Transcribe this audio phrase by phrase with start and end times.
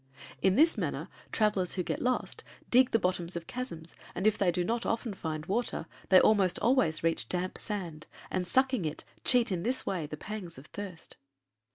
[0.41, 4.51] In this manner travelers who get lost dig the bottoms of chasms and, if they
[4.51, 9.51] do not often find water, they almost always reach damp sand and, sucking it, cheat
[9.51, 11.17] in this way the pangs of thirst.